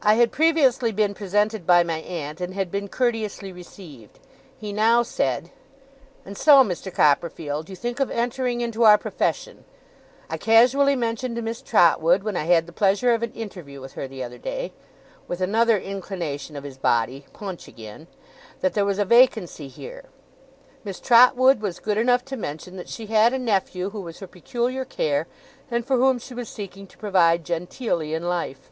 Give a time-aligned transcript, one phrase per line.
[0.00, 4.20] I had previously been presented by my aunt, and had been courteously received.
[4.56, 5.50] He now said:
[6.24, 6.90] 'And so, Mr.
[6.90, 9.66] Copperfield, you think of entering into our profession?
[10.30, 13.92] I casually mentioned to Miss Trotwood, when I had the pleasure of an interview with
[13.92, 14.72] her the other day,'
[15.26, 18.06] with another inclination of his body Punch again
[18.60, 20.06] 'that there was a vacancy here.
[20.84, 24.26] Miss Trotwood was good enough to mention that she had a nephew who was her
[24.26, 25.26] peculiar care,
[25.70, 28.70] and for whom she was seeking to provide genteelly in life.